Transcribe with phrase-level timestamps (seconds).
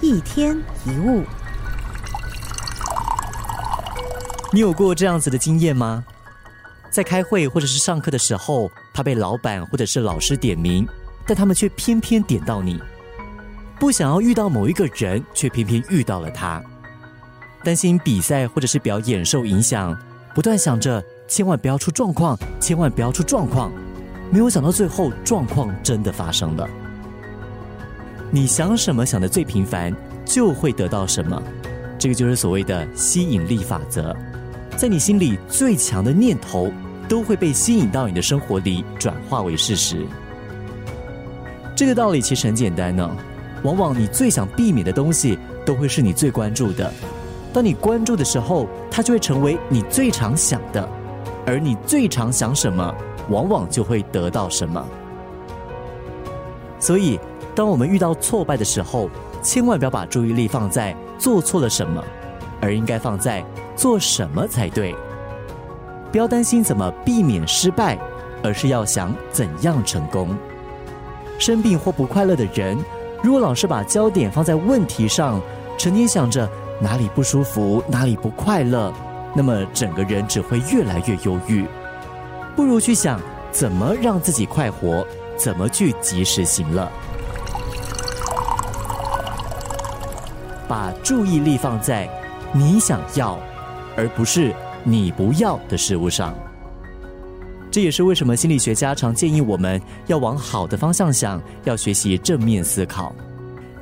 [0.00, 0.56] 一天
[0.86, 1.24] 一物，
[4.52, 6.04] 你有过这样子的经验吗？
[6.88, 10.86] 在开会或者是上课的时候，他被老板或者是老师点名，
[11.26, 12.80] 但他们却偏偏点到你。
[13.80, 16.62] 不想要遇到某一个人，却偏偏遇到了他。
[17.64, 19.98] 担心比赛或者是表演受影响，
[20.32, 23.72] 不断想着千万不要出状况，千万不要出状况。
[24.30, 26.68] 没有想到最后状况真的发生了。
[28.30, 29.90] 你想什么想的最频繁，
[30.22, 31.42] 就会得到什么。
[31.98, 34.14] 这个就是所谓的吸引力法则。
[34.76, 36.70] 在你心里最强的念头，
[37.08, 40.04] 都会被吸引到你的生活里，转化为事实。
[41.74, 43.10] 这个道理其实很简单呢。
[43.64, 46.92] 往往你最想避免的东西，都会是你最关注的。
[47.50, 50.86] 当你关注的时候，它就会成为你最常想的。
[51.46, 52.94] 而你最常想什么，
[53.30, 54.86] 往往就会得到什么。
[56.78, 57.18] 所以。
[57.58, 59.10] 当我们遇到挫败的时候，
[59.42, 62.00] 千万不要把注意力放在做错了什么，
[62.60, 64.94] 而应该放在做什么才对。
[66.12, 67.98] 不要担心怎么避免失败，
[68.44, 70.38] 而是要想怎样成功。
[71.36, 72.78] 生病或不快乐的人，
[73.24, 75.42] 如果老是把焦点放在问题上，
[75.76, 76.48] 成天想着
[76.80, 78.94] 哪里不舒服、哪里不快乐，
[79.34, 81.66] 那么整个人只会越来越忧郁。
[82.54, 85.04] 不如去想怎么让自己快活，
[85.36, 86.88] 怎么去及时行乐。
[90.68, 92.08] 把注意力放在
[92.52, 93.38] 你想要，
[93.96, 96.34] 而不是你不要的事物上。
[97.70, 103.14] 这也是为什么心理学家常建议我们要往好的方向想，要学习正面思考。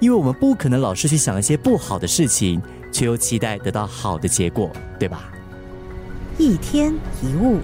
[0.00, 2.60] 因为我们不可能老是去想一些不好的事情，
[2.92, 5.30] 却又期待得到好的结果，对吧？
[6.38, 6.92] 一天
[7.22, 7.60] 一物。